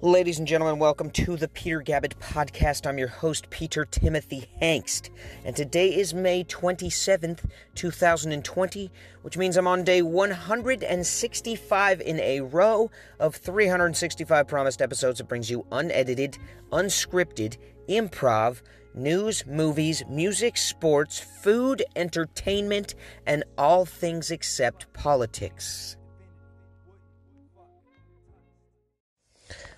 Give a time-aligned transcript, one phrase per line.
[0.00, 2.86] Ladies and gentlemen, welcome to the Peter Gabbett podcast.
[2.86, 5.08] I'm your host, Peter Timothy Hangst,
[5.44, 8.90] and today is May 27th, 2020,
[9.22, 15.48] which means I'm on day 165 in a row of 365 promised episodes that brings
[15.48, 16.36] you unedited,
[16.70, 17.56] unscripted,
[17.88, 18.60] improv,
[18.94, 22.94] news, movies, music, sports, food, entertainment,
[23.26, 25.96] and all things except politics.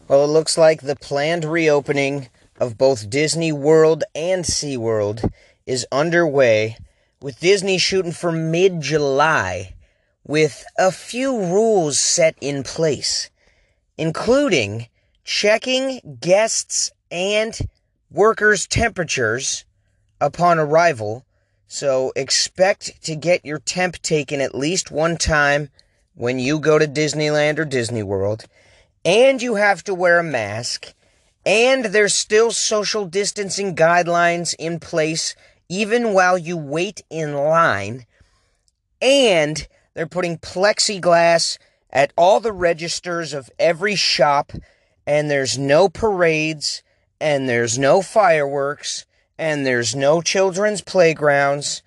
[0.09, 2.29] Well, it looks like the planned reopening
[2.61, 5.33] of both Disney World and SeaWorld
[5.67, 6.77] is underway,
[7.21, 9.75] with Disney shooting for mid July,
[10.25, 13.31] with a few rules set in place,
[13.99, 14.87] including
[15.25, 17.59] checking guests and
[18.09, 19.65] workers' temperatures
[20.21, 21.27] upon arrival.
[21.67, 25.71] So expect to get your temp taken at least one time
[26.15, 28.47] when you go to Disneyland or Disney World
[29.07, 30.93] and you have to wear a mask,
[31.47, 35.37] and there's still social distancing guidelines in place
[35.69, 38.05] even while you wait in line,
[39.01, 41.57] and they're putting plexiglass
[41.91, 44.53] at all the registers of every shop,
[45.07, 46.83] and there's no parades,
[47.21, 49.07] and there's no fireworks,
[49.39, 51.81] and there's no children's playgrounds,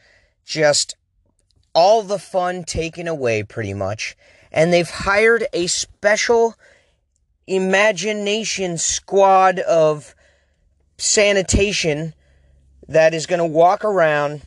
[0.45, 0.95] just
[1.73, 4.15] all the fun taken away pretty much.
[4.53, 6.55] And they've hired a special
[7.49, 10.15] imagination squad of
[10.97, 12.13] sanitation
[12.87, 14.41] that is going to walk around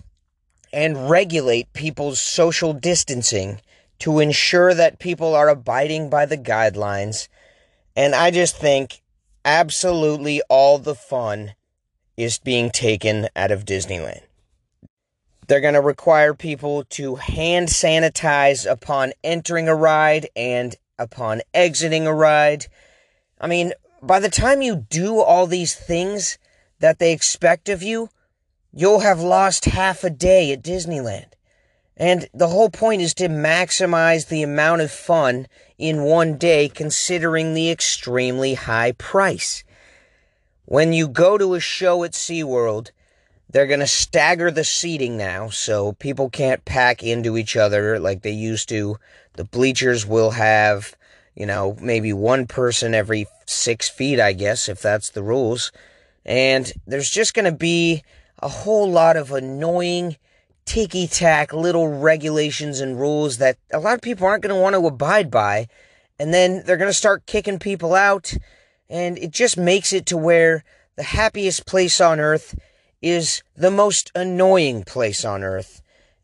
[0.73, 3.61] and regulate people's social distancing
[3.99, 7.29] to ensure that people are abiding by the guidelines.
[7.95, 9.03] And I just think
[9.45, 11.55] absolutely all the fun
[12.17, 14.23] is being taken out of Disneyland.
[15.47, 22.07] They're going to require people to hand sanitize upon entering a ride and upon exiting
[22.07, 22.67] a ride.
[23.43, 26.39] I mean, by the time you do all these things
[26.79, 28.09] that they expect of you,
[28.73, 31.33] you'll have lost half a day at Disneyland.
[31.97, 35.47] And the whole point is to maximize the amount of fun
[35.77, 39.65] in one day considering the extremely high price.
[40.65, 42.93] When you go to a show at SeaWorld,
[43.51, 48.23] they're going to stagger the seating now so people can't pack into each other like
[48.23, 48.97] they used to.
[49.35, 50.97] The bleachers will have
[51.35, 55.73] you know, maybe one person every six feet, I guess, if that's the rules.
[56.25, 58.03] And there's just going to be
[58.39, 60.17] a whole lot of annoying,
[60.65, 64.75] ticky tack little regulations and rules that a lot of people aren't going to want
[64.75, 65.67] to abide by.
[66.19, 68.35] And then they're going to start kicking people out.
[68.89, 70.65] And it just makes it to where
[70.97, 72.55] the happiest place on earth
[73.01, 75.83] is the most annoying place on earth.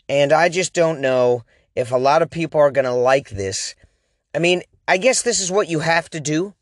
[0.09, 3.75] And I just don't know if a lot of people are going to like this.
[4.35, 6.55] I mean, I guess this is what you have to do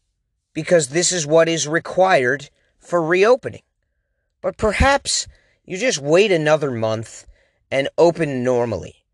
[0.52, 2.50] because this is what is required
[2.80, 3.62] for reopening.
[4.42, 5.28] But perhaps
[5.64, 7.24] you just wait another month
[7.70, 9.04] and open normally.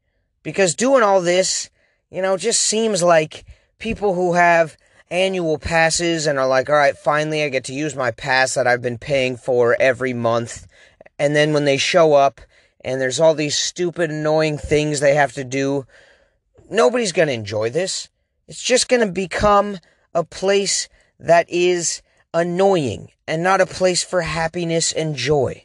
[0.43, 1.69] Because doing all this,
[2.11, 3.45] you know, just seems like
[3.79, 4.79] people who have
[5.11, 8.67] annual passes and are like, all right, finally I get to use my pass that
[8.67, 10.67] I've been paying for every month.
[11.19, 12.41] And then when they show up
[12.83, 15.87] and there's all these stupid, annoying things they have to do,
[16.71, 18.09] nobody's going to enjoy this.
[18.53, 19.79] It's just going to become
[20.13, 22.03] a place that is
[22.35, 25.65] annoying and not a place for happiness and joy.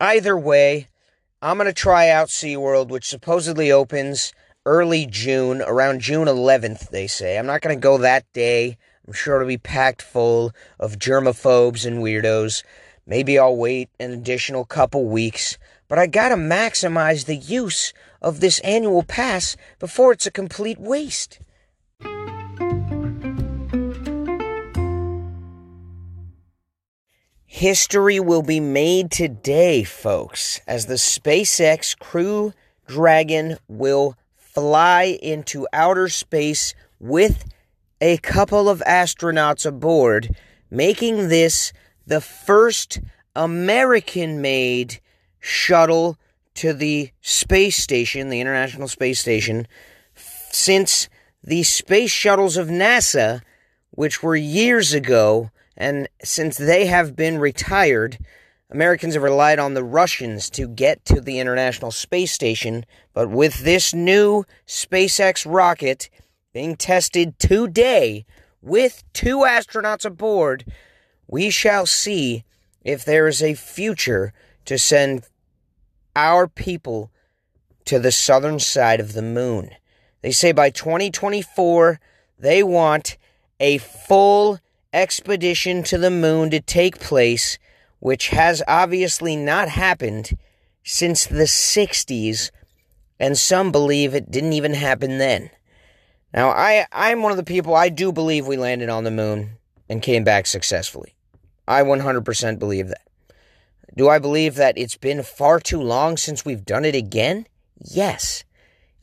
[0.00, 0.88] Either way,
[1.40, 4.32] I'm going to try out SeaWorld, which supposedly opens
[4.66, 7.38] early June, around June 11th, they say.
[7.38, 8.78] I'm not going to go that day.
[9.06, 12.64] I'm sure it'll be packed full of germaphobes and weirdos.
[13.06, 18.58] Maybe I'll wait an additional couple weeks, but I gotta maximize the use of this
[18.64, 21.38] annual pass before it's a complete waste.
[27.54, 32.54] History will be made today, folks, as the SpaceX Crew
[32.86, 37.44] Dragon will fly into outer space with
[38.00, 40.34] a couple of astronauts aboard,
[40.70, 41.74] making this
[42.06, 43.00] the first
[43.36, 44.98] American made
[45.38, 46.16] shuttle
[46.54, 49.68] to the space station, the International Space Station,
[50.14, 51.10] since
[51.44, 53.42] the space shuttles of NASA,
[53.90, 58.18] which were years ago, and since they have been retired,
[58.70, 62.86] Americans have relied on the Russians to get to the International Space Station.
[63.12, 66.08] But with this new SpaceX rocket
[66.52, 68.24] being tested today
[68.62, 70.64] with two astronauts aboard,
[71.26, 72.44] we shall see
[72.82, 74.32] if there is a future
[74.64, 75.24] to send
[76.14, 77.10] our people
[77.84, 79.70] to the southern side of the moon.
[80.22, 82.00] They say by 2024,
[82.38, 83.16] they want
[83.58, 84.60] a full
[84.92, 87.58] expedition to the moon to take place,
[88.00, 90.36] which has obviously not happened
[90.84, 92.50] since the 60s,
[93.18, 95.50] and some believe it didn't even happen then.
[96.34, 99.58] Now, I, I'm one of the people, I do believe we landed on the moon
[99.88, 101.14] and came back successfully.
[101.68, 103.06] I 100% believe that.
[103.94, 107.46] Do I believe that it's been far too long since we've done it again?
[107.78, 108.44] Yes.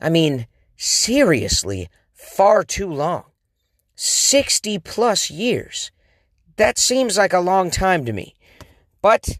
[0.00, 0.46] I mean,
[0.76, 3.29] seriously, far too long.
[4.02, 5.90] 60 plus years.
[6.56, 8.34] That seems like a long time to me.
[9.02, 9.38] But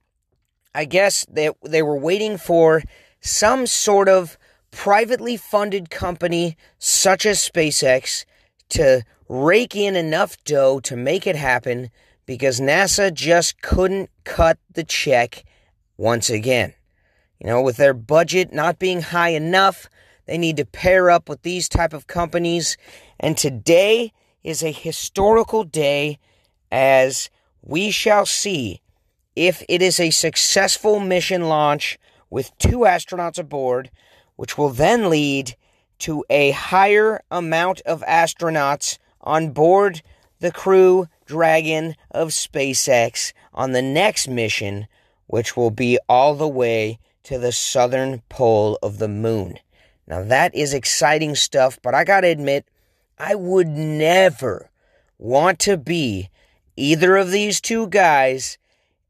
[0.74, 2.82] I guess they, they were waiting for
[3.22, 4.36] some sort of
[4.70, 8.26] privately funded company such as SpaceX
[8.68, 11.88] to rake in enough dough to make it happen
[12.26, 15.42] because NASA just couldn't cut the check
[15.96, 16.74] once again.
[17.38, 19.88] You know, with their budget not being high enough,
[20.26, 22.76] they need to pair up with these type of companies
[23.18, 26.18] and today is a historical day
[26.70, 27.30] as
[27.62, 28.80] we shall see
[29.36, 31.98] if it is a successful mission launch
[32.30, 33.90] with two astronauts aboard,
[34.36, 35.56] which will then lead
[35.98, 40.02] to a higher amount of astronauts on board
[40.38, 44.86] the Crew Dragon of SpaceX on the next mission,
[45.26, 49.58] which will be all the way to the southern pole of the moon.
[50.06, 52.66] Now, that is exciting stuff, but I gotta admit,
[53.20, 54.70] I would never
[55.18, 56.30] want to be
[56.74, 58.56] either of these two guys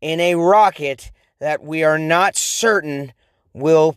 [0.00, 3.12] in a rocket that we are not certain
[3.52, 3.96] will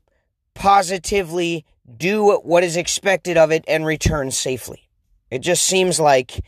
[0.53, 1.65] positively
[1.97, 4.87] do what is expected of it and return safely.
[5.31, 6.45] It just seems like,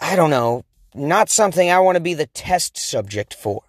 [0.00, 3.62] I don't know, not something I want to be the test subject for.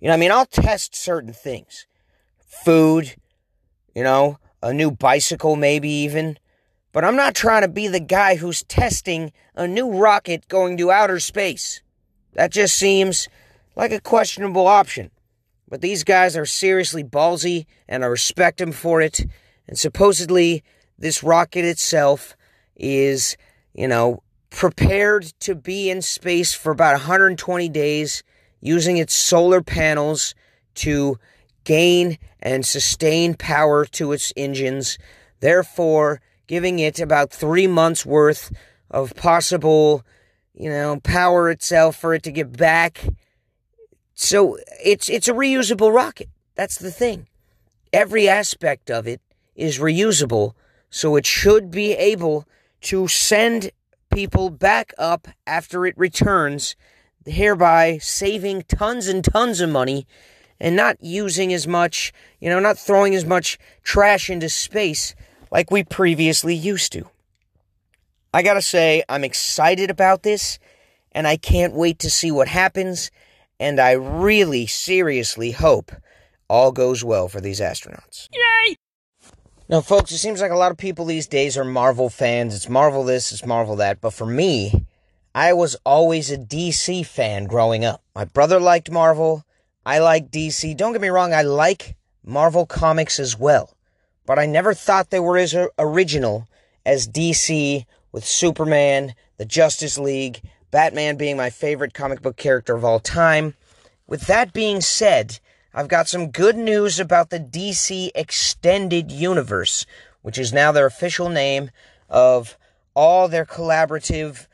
[0.00, 1.86] You know, I mean, I'll test certain things
[2.38, 3.16] food,
[3.94, 6.38] you know, a new bicycle, maybe even.
[6.96, 10.90] But I'm not trying to be the guy who's testing a new rocket going to
[10.90, 11.82] outer space.
[12.32, 13.28] That just seems
[13.76, 15.10] like a questionable option.
[15.68, 19.26] But these guys are seriously ballsy, and I respect them for it.
[19.68, 20.64] And supposedly,
[20.98, 22.34] this rocket itself
[22.76, 23.36] is,
[23.74, 28.22] you know, prepared to be in space for about 120 days
[28.62, 30.34] using its solar panels
[30.76, 31.18] to
[31.64, 34.96] gain and sustain power to its engines,
[35.40, 38.52] therefore, giving it about three months worth
[38.90, 40.04] of possible,
[40.54, 43.04] you know, power itself for it to get back
[44.18, 46.30] so it's it's a reusable rocket.
[46.54, 47.28] That's the thing.
[47.92, 49.20] Every aspect of it
[49.54, 50.54] is reusable,
[50.88, 52.48] so it should be able
[52.80, 53.70] to send
[54.10, 56.76] people back up after it returns,
[57.26, 60.06] hereby saving tons and tons of money
[60.58, 65.14] and not using as much, you know, not throwing as much trash into space
[65.56, 67.08] like we previously used to.
[68.32, 70.60] I gotta say, I'm excited about this,
[71.10, 73.10] and I can't wait to see what happens
[73.58, 75.92] and I really seriously hope
[76.48, 78.28] all goes well for these astronauts.
[78.32, 78.76] Yay!
[79.68, 82.54] Now, folks, it seems like a lot of people these days are Marvel fans.
[82.54, 84.00] It's Marvel this, it's Marvel that.
[84.00, 84.86] But for me,
[85.34, 88.02] I was always a DC fan growing up.
[88.14, 89.44] My brother liked Marvel.
[89.84, 90.76] I like DC.
[90.76, 93.75] Don't get me wrong, I like Marvel comics as well.
[94.26, 96.48] But I never thought they were as original
[96.84, 102.84] as DC with Superman, the Justice League, Batman being my favorite comic book character of
[102.84, 103.54] all time.
[104.06, 105.38] With that being said,
[105.72, 109.86] I've got some good news about the DC Extended Universe,
[110.22, 111.70] which is now their official name
[112.08, 112.56] of
[112.94, 114.46] all their collaborative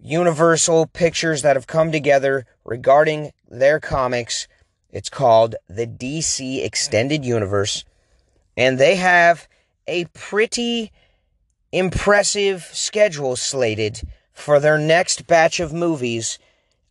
[0.00, 4.46] universal pictures that have come together regarding their comics.
[4.90, 7.84] It's called the DC Extended Universe.
[8.56, 9.48] And they have
[9.86, 10.92] a pretty
[11.72, 16.38] impressive schedule slated for their next batch of movies,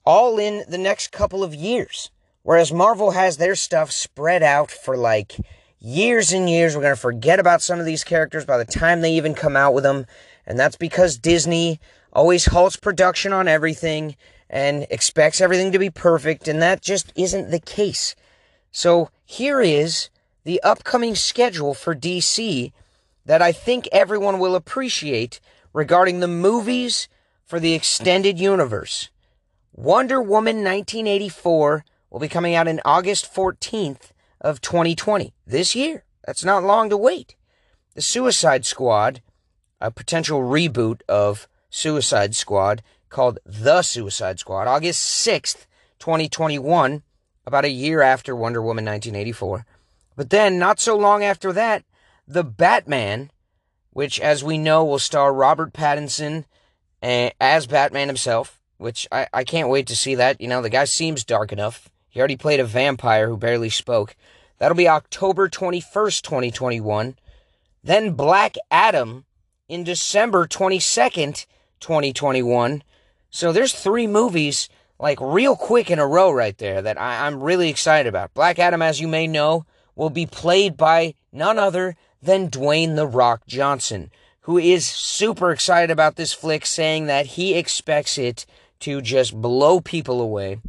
[0.05, 2.11] all in the next couple of years.
[2.43, 5.37] Whereas Marvel has their stuff spread out for like
[5.79, 6.75] years and years.
[6.75, 9.55] We're going to forget about some of these characters by the time they even come
[9.55, 10.05] out with them.
[10.45, 11.79] And that's because Disney
[12.13, 14.15] always halts production on everything
[14.49, 16.47] and expects everything to be perfect.
[16.47, 18.15] And that just isn't the case.
[18.71, 20.09] So here is
[20.45, 22.71] the upcoming schedule for DC
[23.25, 25.41] that I think everyone will appreciate
[25.73, 27.09] regarding the movies
[27.43, 29.09] for the extended universe.
[29.73, 36.05] Wonder Woman 1984 will be coming out in August 14th of 2020, this year.
[36.25, 37.35] That's not long to wait.
[37.95, 39.21] The Suicide Squad,
[39.81, 45.65] a potential reboot of Suicide Squad called The Suicide Squad, August 6th,
[45.99, 47.01] 2021,
[47.45, 49.65] about a year after Wonder Woman 1984.
[50.15, 51.83] But then, not so long after that,
[52.27, 53.31] The Batman,
[53.91, 56.45] which, as we know, will star Robert Pattinson
[57.01, 60.41] as Batman himself, which I, I can't wait to see that.
[60.41, 61.89] You know, the guy seems dark enough.
[62.09, 64.15] He already played a vampire who barely spoke.
[64.57, 67.17] That'll be October 21st, 2021.
[67.83, 69.25] Then Black Adam
[69.67, 71.45] in December 22nd,
[71.79, 72.83] 2021.
[73.29, 77.43] So there's three movies, like, real quick in a row right there that I, I'm
[77.43, 78.33] really excited about.
[78.33, 79.65] Black Adam, as you may know,
[79.95, 84.11] will be played by none other than Dwayne The Rock Johnson,
[84.41, 88.45] who is super excited about this flick, saying that he expects it
[88.79, 90.59] to just blow people away.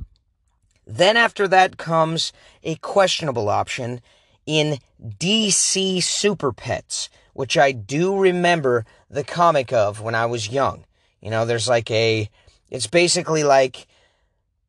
[0.87, 4.01] Then after that comes a questionable option
[4.47, 10.85] in DC Super Pets, which I do remember the comic of when I was young.
[11.21, 12.31] You know, there's like a,
[12.71, 13.89] it's basically like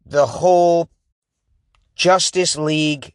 [0.06, 0.90] the whole
[1.96, 3.14] Justice League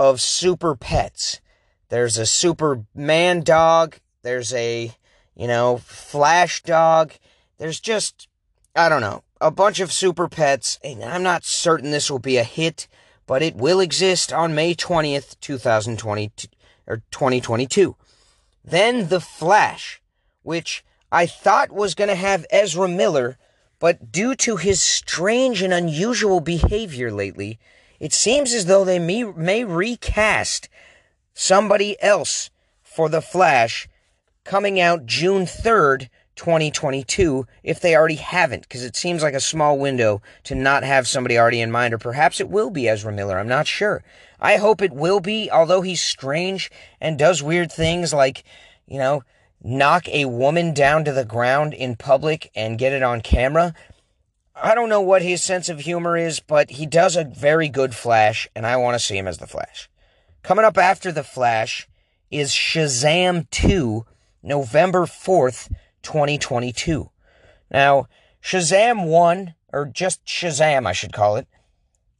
[0.00, 1.42] of super pets.
[1.90, 4.92] There's a Superman dog, there's a,
[5.36, 7.12] you know, Flash dog.
[7.58, 8.26] There's just,
[8.74, 12.38] I don't know, a bunch of super pets, and I'm not certain this will be
[12.38, 12.88] a hit,
[13.26, 16.32] but it will exist on May 20th, 2020
[16.86, 17.94] or 2022.
[18.64, 20.00] Then The Flash,
[20.42, 23.36] which I thought was going to have Ezra Miller,
[23.78, 27.58] but due to his strange and unusual behavior lately,
[28.00, 30.68] it seems as though they may, may recast
[31.34, 32.50] somebody else
[32.82, 33.88] for The Flash
[34.44, 39.78] coming out June 3rd, 2022 if they already haven't, because it seems like a small
[39.78, 43.38] window to not have somebody already in mind, or perhaps it will be Ezra Miller.
[43.38, 44.02] I'm not sure.
[44.40, 48.42] I hope it will be, although he's strange and does weird things like,
[48.86, 49.22] you know,
[49.62, 53.74] knock a woman down to the ground in public and get it on camera.
[54.62, 57.94] I don't know what his sense of humor is, but he does a very good
[57.94, 59.88] Flash, and I want to see him as the Flash.
[60.42, 61.88] Coming up after the Flash
[62.30, 64.04] is Shazam 2,
[64.42, 67.10] November 4th, 2022.
[67.70, 68.06] Now,
[68.42, 71.46] Shazam 1, or just Shazam, I should call it,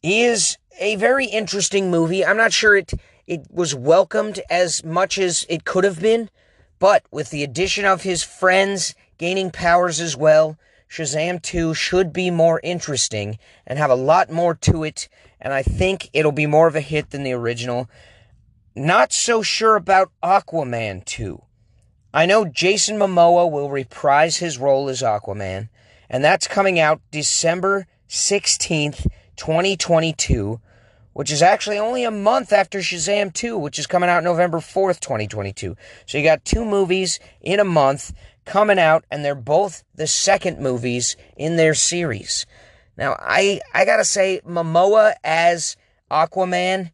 [0.03, 2.25] is a very interesting movie.
[2.25, 2.95] I'm not sure it,
[3.27, 6.31] it was welcomed as much as it could have been,
[6.79, 10.57] but with the addition of his friends gaining powers as well,
[10.91, 15.09] Shazam 2 should be more interesting and have a lot more to it,
[15.41, 17.89] and I think it'll be more of a hit than the original.
[18.75, 21.41] Not so sure about Aquaman 2.
[22.13, 25.69] I know Jason Momoa will reprise his role as Aquaman,
[26.09, 29.07] and that's coming out December 16th,
[29.37, 30.61] 2022,
[31.13, 34.99] which is actually only a month after Shazam 2, which is coming out November 4th,
[34.99, 35.77] 2022.
[36.07, 38.13] So you got two movies in a month
[38.45, 42.47] coming out, and they're both the second movies in their series.
[42.97, 45.77] Now, I, I gotta say, Momoa as
[46.11, 46.91] Aquaman,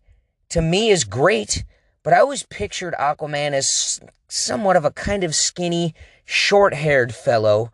[0.51, 1.65] to me, is great,
[2.03, 7.73] but I always pictured Aquaman as somewhat of a kind of skinny, short haired fellow.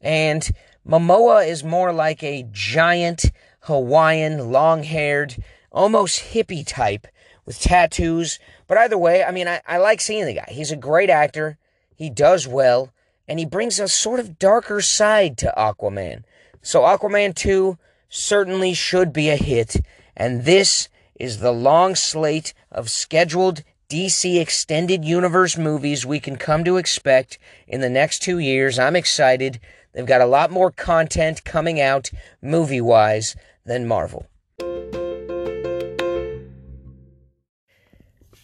[0.00, 0.48] And
[0.86, 5.42] Momoa is more like a giant Hawaiian, long haired,
[5.72, 7.06] almost hippie type
[7.44, 8.38] with tattoos.
[8.66, 10.46] But either way, I mean, I, I like seeing the guy.
[10.48, 11.58] He's a great actor,
[11.96, 12.92] he does well,
[13.26, 16.24] and he brings a sort of darker side to Aquaman.
[16.62, 17.78] So, Aquaman 2
[18.08, 19.76] certainly should be a hit,
[20.16, 26.64] and this is the long slate of scheduled DC Extended Universe movies we can come
[26.64, 27.38] to expect
[27.68, 28.78] in the next two years.
[28.78, 29.60] I'm excited.
[29.92, 32.10] They've got a lot more content coming out
[32.42, 34.26] movie wise than Marvel.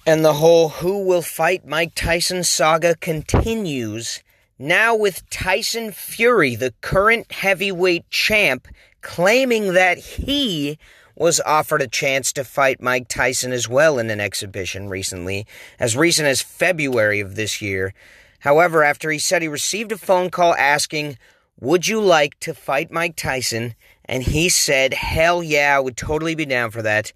[0.06, 4.22] And the whole Who Will Fight Mike Tyson saga continues.
[4.62, 8.68] Now, with Tyson Fury, the current heavyweight champ,
[9.00, 10.78] claiming that he
[11.16, 15.46] was offered a chance to fight Mike Tyson as well in an exhibition recently,
[15.78, 17.94] as recent as February of this year.
[18.40, 21.16] However, after he said he received a phone call asking,
[21.58, 23.74] Would you like to fight Mike Tyson?
[24.04, 27.14] And he said, Hell yeah, I would totally be down for that.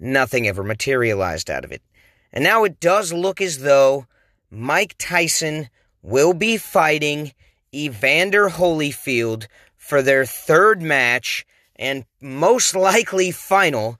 [0.00, 1.82] Nothing ever materialized out of it.
[2.32, 4.06] And now it does look as though
[4.50, 5.68] Mike Tyson
[6.02, 7.32] will be fighting
[7.74, 13.98] Evander Holyfield for their third match and most likely final,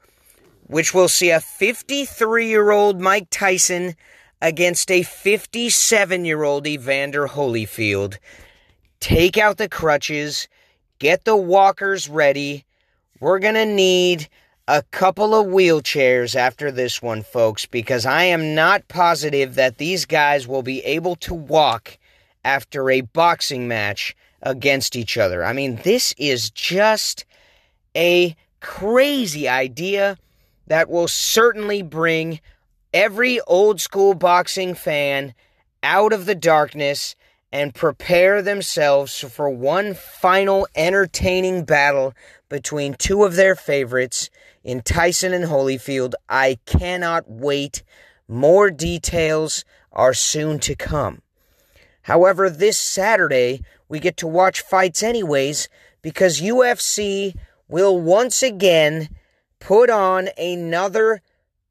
[0.66, 3.94] which will see a 53 year old Mike Tyson
[4.40, 8.18] against a 57 year old Evander Holyfield.
[9.00, 10.48] Take out the crutches,
[10.98, 12.64] get the walkers ready.
[13.20, 14.28] We're going to need
[14.68, 20.04] a couple of wheelchairs after this one, folks, because I am not positive that these
[20.04, 21.96] guys will be able to walk
[22.44, 25.42] after a boxing match against each other.
[25.42, 27.24] I mean, this is just
[27.96, 30.18] a crazy idea
[30.66, 32.38] that will certainly bring
[32.92, 35.32] every old school boxing fan
[35.82, 37.16] out of the darkness
[37.50, 42.12] and prepare themselves for one final entertaining battle
[42.48, 44.30] between two of their favorites
[44.62, 46.14] in Tyson and Holyfield.
[46.28, 47.82] I cannot wait.
[48.26, 51.22] More details are soon to come.
[52.02, 55.68] However, this Saturday, we get to watch fights anyways
[56.02, 57.34] because UFC
[57.68, 59.08] will once again
[59.60, 61.20] put on another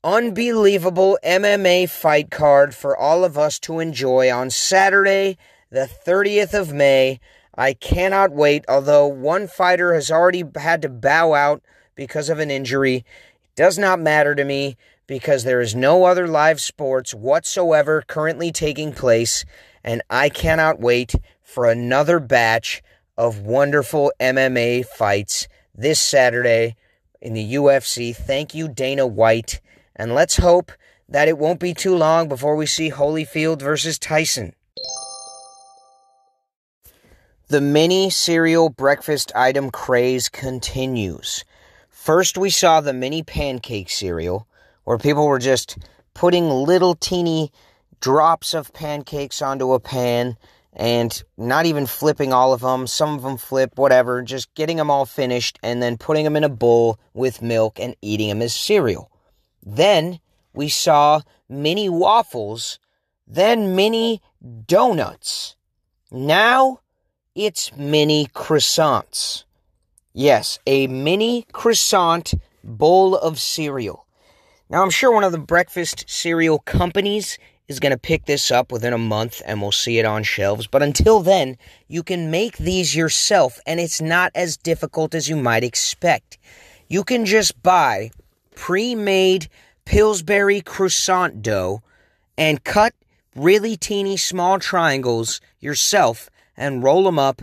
[0.04, 5.38] unbelievable MMA fight card for all of us to enjoy on Saturday,
[5.70, 7.20] the 30th of May.
[7.56, 11.64] I cannot wait, although one fighter has already had to bow out
[11.96, 12.98] because of an injury.
[12.98, 18.52] It does not matter to me because there is no other live sports whatsoever currently
[18.52, 19.46] taking place,
[19.84, 22.84] and I cannot wait for another batch
[23.18, 26.76] of wonderful MMA fights this Saturday
[27.22, 28.16] in the UFC.
[28.16, 29.62] Thank you, Dana White.
[29.96, 30.72] And let's hope
[31.10, 34.54] that it won't be too long before we see Holyfield versus Tyson.
[37.50, 41.46] The mini cereal breakfast item craze continues.
[41.88, 44.46] First, we saw the mini pancake cereal,
[44.84, 45.78] where people were just
[46.14, 47.54] putting little teeny
[48.02, 50.36] drops of pancakes onto a pan
[50.74, 52.86] and not even flipping all of them.
[52.86, 56.44] Some of them flip, whatever, just getting them all finished and then putting them in
[56.44, 59.10] a bowl with milk and eating them as cereal.
[59.66, 60.20] Then
[60.54, 62.78] we saw mini waffles,
[63.26, 64.22] then mini
[64.66, 65.56] donuts.
[66.12, 66.82] Now
[67.38, 69.44] it's mini croissants.
[70.12, 74.08] Yes, a mini croissant bowl of cereal.
[74.72, 78.72] Now, I'm sure one of the breakfast cereal companies is going to pick this up
[78.72, 80.66] within a month and we'll see it on shelves.
[80.66, 85.36] But until then, you can make these yourself and it's not as difficult as you
[85.36, 86.40] might expect.
[86.88, 88.10] You can just buy
[88.56, 89.48] pre made
[89.86, 91.84] Pillsbury croissant dough
[92.36, 92.94] and cut
[93.36, 97.42] really teeny small triangles yourself and roll them up,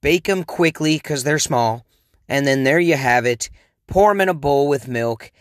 [0.00, 1.84] bake them quickly because they're small,
[2.28, 3.50] and then there you have it.
[3.86, 5.32] Pour them in a bowl with milk.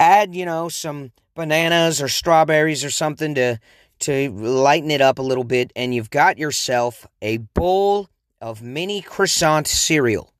[0.00, 3.58] Add, you know, some bananas or strawberries or something to
[4.00, 8.08] to lighten it up a little bit and you've got yourself a bowl
[8.40, 10.32] of mini croissant cereal.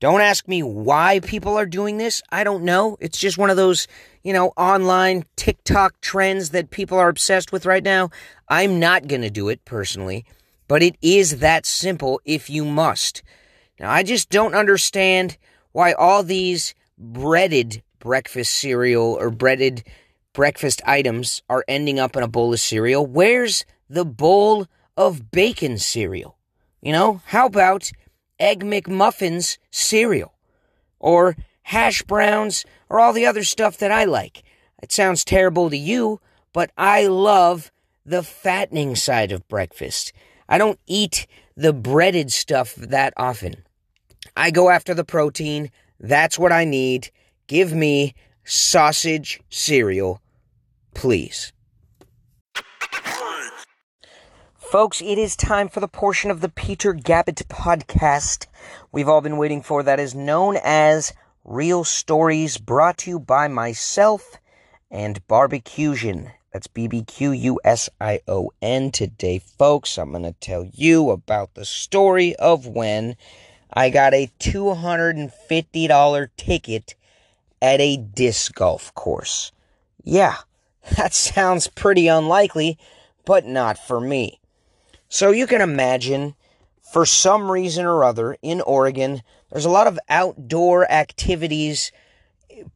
[0.00, 2.22] Don't ask me why people are doing this.
[2.32, 2.96] I don't know.
[2.98, 3.86] It's just one of those,
[4.24, 8.10] you know, online TikTok trends that people are obsessed with right now.
[8.48, 10.24] I'm not going to do it personally,
[10.68, 13.22] but it is that simple if you must.
[13.78, 15.36] Now, I just don't understand
[15.72, 19.84] why all these breaded breakfast cereal or breaded
[20.32, 23.06] breakfast items are ending up in a bowl of cereal.
[23.06, 26.36] Where's the bowl of bacon cereal?
[26.80, 27.90] You know, how about
[28.38, 30.34] Egg McMuffins cereal?
[30.98, 34.42] Or hash browns or all the other stuff that I like?
[34.82, 36.20] It sounds terrible to you,
[36.52, 37.70] but I love
[38.04, 40.12] the fattening side of breakfast.
[40.52, 43.64] I don't eat the breaded stuff that often.
[44.36, 45.70] I go after the protein.
[45.98, 47.10] That's what I need.
[47.46, 50.20] Give me sausage cereal
[50.94, 51.52] please.
[54.56, 58.46] Folks, it is time for the portion of the Peter Gabbett podcast
[58.90, 61.12] we've all been waiting for that is known as
[61.44, 64.38] Real Stories, brought to you by myself
[64.90, 66.32] and BBQusion.
[66.52, 68.90] That's B B Q U S I O N.
[68.90, 73.16] Today, folks, I'm going to tell you about the story of when
[73.72, 76.94] I got a $250 ticket
[77.62, 79.50] at a disc golf course.
[80.04, 80.36] Yeah,
[80.96, 82.76] that sounds pretty unlikely,
[83.24, 84.38] but not for me.
[85.08, 86.34] So you can imagine,
[86.92, 91.92] for some reason or other, in Oregon, there's a lot of outdoor activities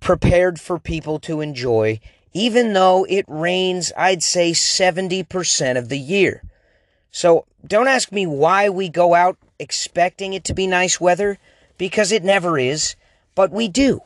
[0.01, 2.01] prepared for people to enjoy,
[2.37, 6.43] even though it rains, I'd say 70% of the year.
[7.11, 11.39] So don't ask me why we go out expecting it to be nice weather,
[11.79, 12.95] because it never is,
[13.35, 14.03] but we do.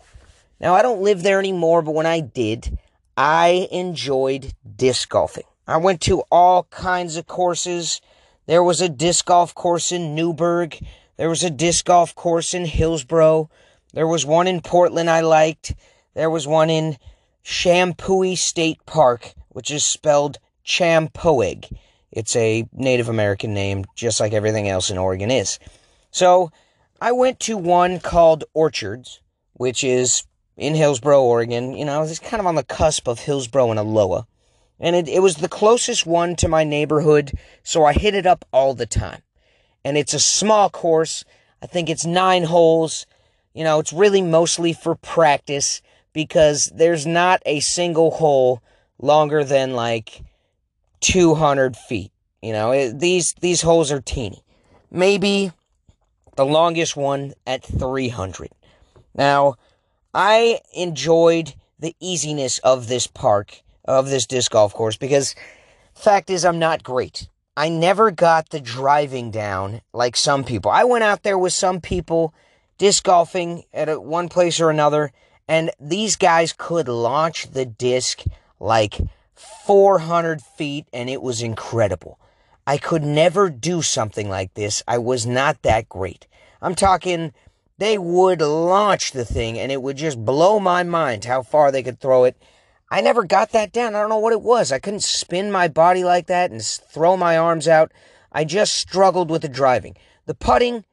[0.61, 2.79] Now, I don't live there anymore, but when I did,
[3.17, 5.43] I enjoyed disc golfing.
[5.67, 8.01] I went to all kinds of courses.
[8.47, 10.79] There was a disc golf course in Newberg.
[11.17, 13.51] There was a disc golf course in Hillsboro.
[13.93, 15.75] There was one in Portland I liked.
[16.15, 16.97] There was one in
[17.45, 21.71] Champoeg State Park, which is spelled Champoig.
[22.13, 25.59] It's a Native American name, just like everything else in Oregon is.
[26.11, 26.51] So
[27.01, 29.21] I went to one called Orchards,
[29.55, 30.25] which is
[30.57, 31.75] in Hillsboro, Oregon.
[31.75, 34.23] You know, it's kind of on the cusp of Hillsboro and Aloha.
[34.79, 38.45] And it, it was the closest one to my neighborhood, so I hit it up
[38.53, 39.23] all the time.
[39.85, 41.25] And it's a small course.
[41.63, 43.07] I think it's nine holes.
[43.55, 48.63] You know, it's really mostly for practice because there's not a single hole
[48.99, 50.23] longer than like
[51.01, 52.13] 200 feet.
[52.43, 54.43] You know, it, these these holes are teeny.
[54.91, 55.53] Maybe
[56.37, 58.51] the longest one at 300.
[59.15, 59.57] Now,
[60.15, 65.35] I enjoyed the easiness of this park, of this disc golf course, because
[65.95, 67.29] fact is, I'm not great.
[67.57, 70.71] I never got the driving down like some people.
[70.71, 72.33] I went out there with some people
[72.79, 75.13] disc golfing at one place or another,
[75.51, 78.23] and these guys could launch the disc
[78.61, 79.01] like
[79.35, 82.21] 400 feet, and it was incredible.
[82.69, 84.85] I could never do something like this.
[84.87, 86.29] I was not that great.
[86.63, 87.33] I'm talking,
[87.79, 91.83] they would launch the thing, and it would just blow my mind how far they
[91.83, 92.41] could throw it.
[92.89, 93.97] I never got that down.
[93.97, 94.71] I don't know what it was.
[94.71, 97.91] I couldn't spin my body like that and throw my arms out.
[98.31, 99.97] I just struggled with the driving.
[100.27, 100.85] The putting,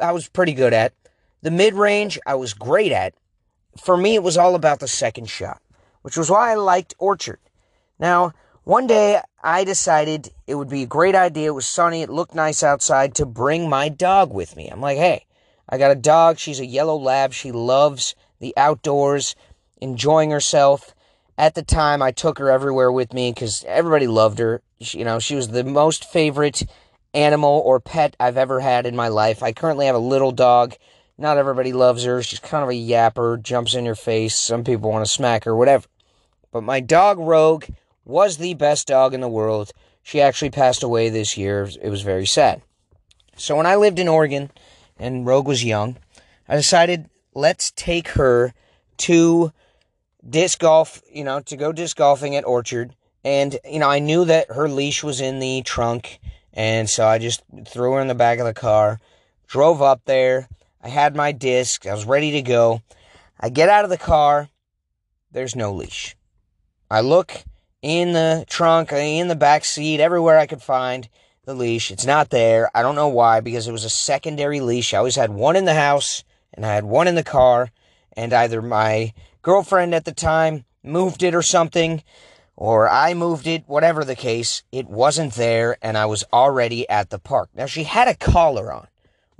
[0.00, 0.94] I was pretty good at.
[1.42, 3.12] The mid range, I was great at.
[3.76, 5.60] For me, it was all about the second shot,
[6.02, 7.40] which was why I liked Orchard.
[7.98, 8.32] Now,
[8.64, 11.48] one day I decided it would be a great idea.
[11.48, 14.68] It was sunny, it looked nice outside to bring my dog with me.
[14.68, 15.26] I'm like, hey,
[15.68, 16.38] I got a dog.
[16.38, 17.32] She's a yellow lab.
[17.32, 19.34] She loves the outdoors,
[19.80, 20.94] enjoying herself.
[21.38, 24.62] At the time, I took her everywhere with me because everybody loved her.
[24.80, 26.64] She, you know, she was the most favorite
[27.14, 29.42] animal or pet I've ever had in my life.
[29.42, 30.74] I currently have a little dog.
[31.18, 32.22] Not everybody loves her.
[32.22, 34.34] She's kind of a yapper, jumps in your face.
[34.34, 35.86] Some people want to smack her, whatever.
[36.50, 37.64] But my dog, Rogue,
[38.04, 39.72] was the best dog in the world.
[40.02, 41.68] She actually passed away this year.
[41.80, 42.62] It was very sad.
[43.36, 44.50] So when I lived in Oregon
[44.98, 45.96] and Rogue was young,
[46.48, 48.52] I decided let's take her
[48.98, 49.52] to
[50.28, 52.94] disc golf, you know, to go disc golfing at Orchard.
[53.24, 56.18] And, you know, I knew that her leash was in the trunk.
[56.52, 58.98] And so I just threw her in the back of the car,
[59.46, 60.48] drove up there.
[60.82, 61.86] I had my disc.
[61.86, 62.82] I was ready to go.
[63.38, 64.48] I get out of the car.
[65.30, 66.16] There's no leash.
[66.90, 67.44] I look
[67.80, 71.08] in the trunk, uh, in the back seat, everywhere I could find
[71.44, 71.90] the leash.
[71.90, 72.70] It's not there.
[72.74, 74.92] I don't know why, because it was a secondary leash.
[74.92, 77.70] I always had one in the house and I had one in the car,
[78.14, 82.02] and either my girlfriend at the time moved it or something,
[82.56, 87.10] or I moved it, whatever the case, it wasn't there, and I was already at
[87.10, 87.48] the park.
[87.54, 88.88] Now, she had a collar on,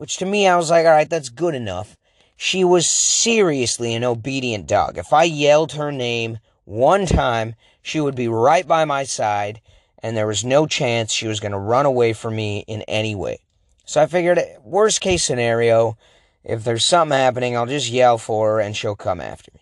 [0.03, 1.97] which to me, I was like, all right, that's good enough.
[2.37, 4.99] She was seriously an obedient dog.
[4.99, 9.61] If I yelled her name one time, she would be right by my side,
[10.03, 13.15] and there was no chance she was going to run away from me in any
[13.15, 13.45] way.
[13.85, 15.97] So I figured, worst case scenario,
[16.43, 19.61] if there's something happening, I'll just yell for her and she'll come after me.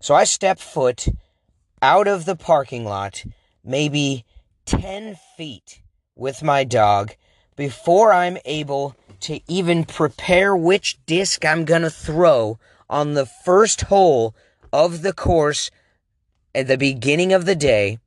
[0.00, 1.06] So I step foot
[1.80, 3.24] out of the parking lot,
[3.62, 4.24] maybe
[4.64, 5.80] 10 feet
[6.16, 7.14] with my dog,
[7.54, 13.82] before I'm able to even prepare which disc I'm going to throw on the first
[13.82, 14.34] hole
[14.72, 15.70] of the course
[16.54, 17.98] at the beginning of the day,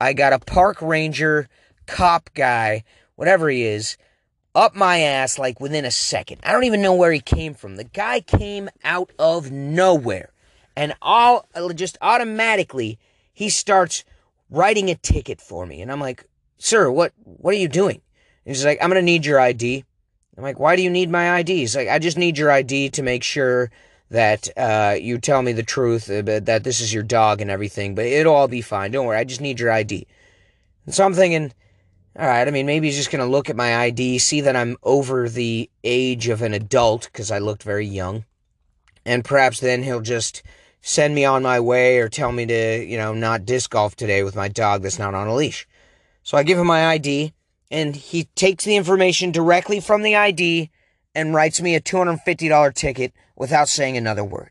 [0.00, 1.48] I got a park ranger,
[1.86, 2.84] cop guy,
[3.16, 3.96] whatever he is,
[4.54, 6.40] up my ass like within a second.
[6.44, 7.76] I don't even know where he came from.
[7.76, 10.32] The guy came out of nowhere.
[10.76, 12.98] And all just automatically
[13.32, 14.04] he starts
[14.50, 15.80] writing a ticket for me.
[15.80, 16.26] And I'm like,
[16.58, 18.00] "Sir, what what are you doing?"
[18.44, 19.84] And he's like, "I'm going to need your ID."
[20.36, 22.90] I'm like, "Why do you need my ID?" He's like, "I just need your ID
[22.90, 23.70] to make sure
[24.12, 27.94] that uh, you tell me the truth, uh, that this is your dog and everything,
[27.94, 28.90] but it'll all be fine.
[28.90, 29.16] Don't worry.
[29.16, 30.06] I just need your ID.
[30.84, 31.52] And so I'm thinking,
[32.18, 34.54] all right, I mean, maybe he's just going to look at my ID, see that
[34.54, 38.26] I'm over the age of an adult because I looked very young.
[39.06, 40.42] And perhaps then he'll just
[40.82, 44.22] send me on my way or tell me to, you know, not disc golf today
[44.22, 45.66] with my dog that's not on a leash.
[46.22, 47.32] So I give him my ID
[47.72, 50.70] and he takes the information directly from the ID
[51.14, 54.50] and writes me a $250 ticket without saying another word.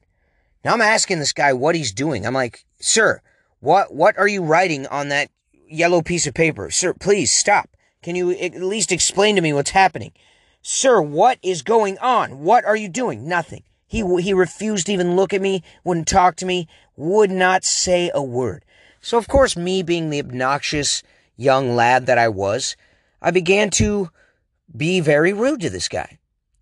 [0.66, 2.26] Now I'm asking this guy what he's doing.
[2.26, 3.22] I'm like, sir,
[3.60, 5.30] what, what are you writing on that
[5.70, 6.72] yellow piece of paper?
[6.72, 7.70] Sir, please stop.
[8.02, 10.14] Can you at least explain to me what's happening?
[10.64, 12.40] Sir, what is going on?
[12.40, 13.28] What are you doing?
[13.28, 13.64] Nothing.
[13.86, 18.10] He, he refused to even look at me, wouldn't talk to me, would not say
[18.16, 18.66] a word.
[19.00, 21.04] So, of course, me being the obnoxious
[21.36, 22.76] young lad that I was,
[23.22, 24.10] I began to
[24.76, 26.18] be very rude to this guy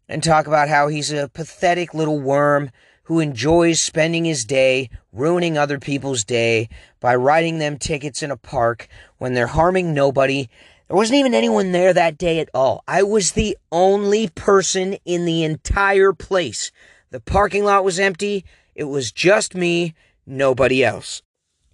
[0.09, 2.71] and talk about how he's a pathetic little worm
[3.03, 6.69] who enjoys spending his day ruining other people's day
[6.99, 10.49] by writing them tickets in a park when they're harming nobody.
[10.87, 12.83] There wasn't even anyone there that day at all.
[12.87, 16.71] I was the only person in the entire place.
[17.09, 18.45] The parking lot was empty.
[18.75, 19.95] It was just me,
[20.25, 21.21] nobody else.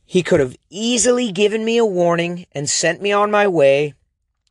[0.05, 3.93] He could have easily given me a warning and sent me on my way,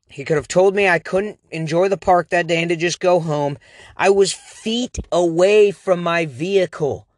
[0.09, 3.01] he could have told me I couldn't enjoy the park that day and to just
[3.01, 3.59] go home.
[3.97, 7.09] I was feet away from my vehicle.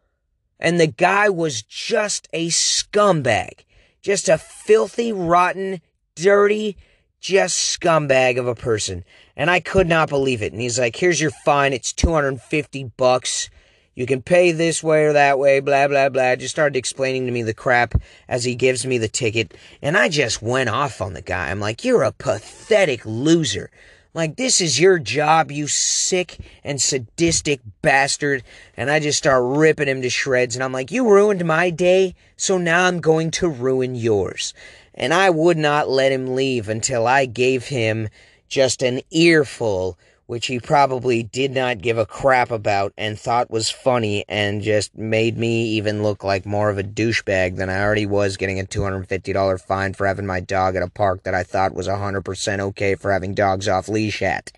[0.59, 3.65] And the guy was just a scumbag.
[4.01, 5.81] Just a filthy, rotten,
[6.15, 6.77] dirty,
[7.21, 9.05] just scumbag of a person.
[9.37, 10.53] And I could not believe it.
[10.53, 11.73] And he's like, here's your fine.
[11.73, 13.51] It's 250 bucks.
[13.97, 16.37] You can pay this way or that way, blah, blah, blah.
[16.37, 17.95] Just started explaining to me the crap
[18.29, 19.55] as he gives me the ticket.
[19.81, 21.51] And I just went off on the guy.
[21.51, 23.71] I'm like, you're a pathetic loser.
[24.13, 28.43] Like, this is your job, you sick and sadistic bastard.
[28.77, 30.57] And I just start ripping him to shreds.
[30.57, 34.53] And I'm like, you ruined my day, so now I'm going to ruin yours.
[34.95, 38.11] And I would not let him leave until I gave him
[38.47, 43.71] just an earful which he probably did not give a crap about and thought was
[43.71, 48.07] funny and just made me even look like more of a douchebag than I already
[48.07, 51.75] was getting a $250 fine for having my dog at a park that I thought
[51.75, 54.51] was 100% okay for having dogs off leash at.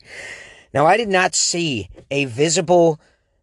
[0.72, 2.98] Now, I did not see a visible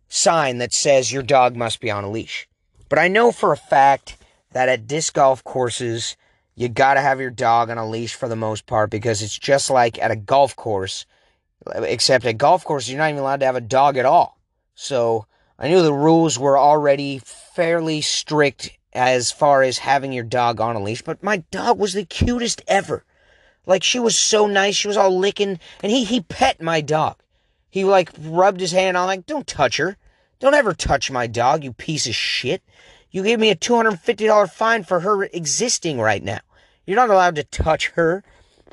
[0.07, 2.47] sign that says your dog must be on a leash,
[2.89, 4.17] but I know for a fact
[4.51, 6.17] that at disc golf courses,
[6.55, 9.69] you gotta have your dog on a leash for the most part because it's just
[9.69, 11.05] like at a golf course
[11.73, 14.39] except at golf courses, you're not even allowed to have a dog at all.
[14.75, 15.25] So
[15.57, 20.75] I knew the rules were already fairly strict as far as having your dog on
[20.75, 23.03] a leash, but my dog was the cutest ever.
[23.65, 27.17] Like she was so nice, she was all licking, and he he pet my dog.
[27.69, 29.97] He like rubbed his hand on, like, don't touch her.
[30.39, 32.61] Don't ever touch my dog, you piece of shit.
[33.11, 36.39] You gave me a $250 fine for her existing right now.
[36.85, 38.23] You're not allowed to touch her.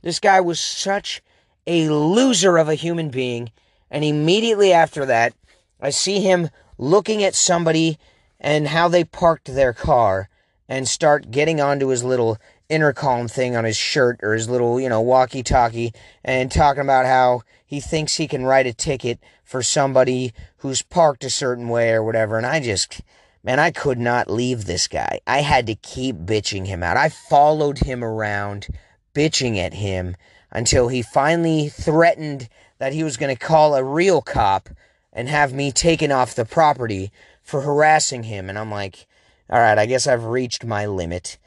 [0.02, 1.22] This guy was such
[1.66, 3.50] a loser of a human being.
[3.90, 5.34] And immediately after that,
[5.80, 6.48] I see him
[6.78, 7.98] looking at somebody
[8.40, 10.28] and how they parked their car
[10.68, 14.88] and start getting onto his little intercom thing on his shirt or his little, you
[14.88, 15.92] know, walkie talkie
[16.24, 21.24] and talking about how he thinks he can write a ticket for somebody who's parked
[21.24, 22.38] a certain way or whatever.
[22.38, 23.02] And I just,
[23.44, 25.20] man, I could not leave this guy.
[25.26, 26.96] I had to keep bitching him out.
[26.96, 28.68] I followed him around,
[29.14, 30.16] bitching at him
[30.52, 34.68] until he finally threatened that he was going to call a real cop
[35.12, 37.10] and have me taken off the property
[37.42, 38.48] for harassing him.
[38.48, 39.06] And I'm like,
[39.50, 41.38] all right, I guess I've reached my limit.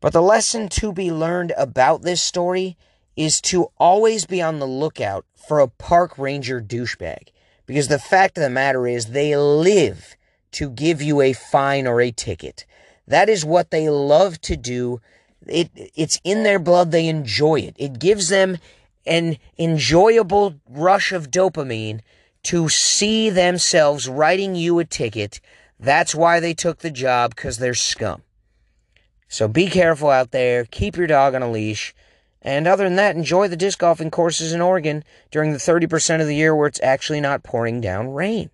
[0.00, 2.76] But the lesson to be learned about this story
[3.16, 7.28] is to always be on the lookout for a park ranger douchebag.
[7.64, 10.16] Because the fact of the matter is, they live
[10.52, 12.64] to give you a fine or a ticket.
[13.08, 15.00] That is what they love to do
[15.48, 16.90] it it's in their blood.
[16.90, 17.74] They enjoy it.
[17.78, 18.58] It gives them
[19.06, 22.00] an enjoyable rush of dopamine
[22.44, 25.40] to see themselves writing you a ticket.
[25.78, 28.22] That's why they took the job because they're scum.
[29.28, 30.64] So be careful out there.
[30.64, 31.94] Keep your dog on a leash.
[32.42, 36.28] And other than that, enjoy the disc golfing courses in Oregon during the 30% of
[36.28, 38.50] the year where it's actually not pouring down rain.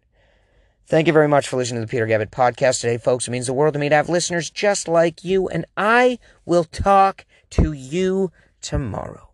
[0.92, 3.26] Thank you very much for listening to the Peter Gavitt podcast today, folks.
[3.26, 6.64] It means the world to me to have listeners just like you, and I will
[6.64, 9.30] talk to you tomorrow.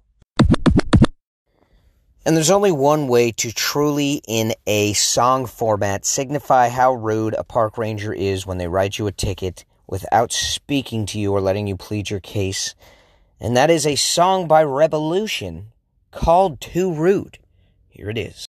[2.25, 7.43] And there's only one way to truly, in a song format, signify how rude a
[7.43, 11.67] park ranger is when they write you a ticket without speaking to you or letting
[11.67, 12.77] you plead your case.
[13.41, 15.73] And that is a song by Revolution
[16.13, 17.39] called Too Rude.
[17.89, 18.48] Here it is.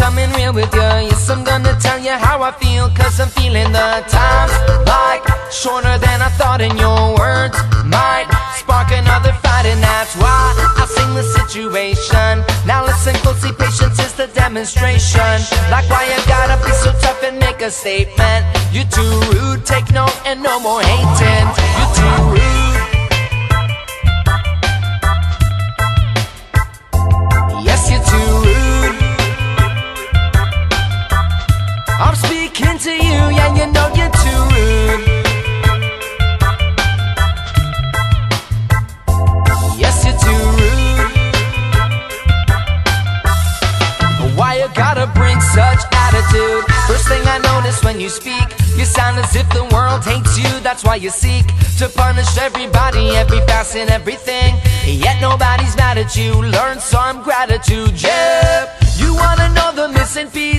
[0.00, 0.90] Coming real with you.
[1.12, 4.52] Yes, I'm gonna tell you how I feel, cause I'm feeling the times
[4.88, 10.40] like shorter than I thought, and your words might spark another fight, and that's why
[10.82, 12.32] I sing the situation.
[12.66, 15.34] Now listen closely, patience is the demonstration.
[15.70, 18.42] Like why you gotta be so tough and make a statement.
[18.72, 21.46] You're too rude, take note and no more hating.
[21.76, 22.59] You're too rude.
[47.90, 48.48] When you speak.
[48.76, 51.46] You sound as if the world hates you, that's why you seek
[51.78, 54.54] to punish everybody, every facet, everything.
[54.86, 56.32] Yet nobody's mad at you.
[56.34, 58.70] Learn some gratitude, yeah.
[58.96, 60.49] You wanna know the missing piece?